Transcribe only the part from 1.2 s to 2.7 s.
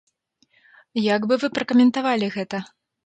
бы вы пракаментавалі гэта?